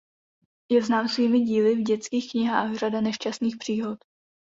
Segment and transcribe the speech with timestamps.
[0.69, 3.99] Je znám svými díly v dětských knihách "Řada nešťastných příhod".